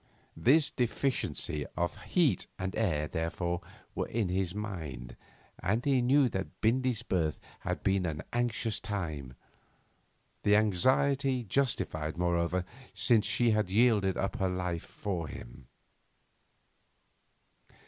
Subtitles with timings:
[0.35, 3.61] This deficiency of heat and air, therefore,
[3.93, 5.15] were in her mind.
[5.61, 9.35] And he knew that Bindy's birth had been an anxious time,
[10.41, 15.67] the anxiety justified, moreover, since she had yielded up her life for him.